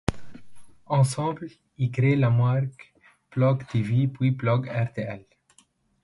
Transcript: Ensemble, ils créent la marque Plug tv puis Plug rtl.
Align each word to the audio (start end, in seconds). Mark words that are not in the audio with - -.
Ensemble, 0.87 1.47
ils 1.77 1.91
créent 1.91 2.15
la 2.15 2.31
marque 2.31 2.91
Plug 3.29 3.63
tv 3.67 4.07
puis 4.07 4.31
Plug 4.31 4.65
rtl. 4.67 5.23